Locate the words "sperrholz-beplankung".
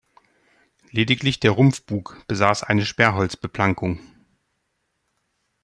2.87-3.99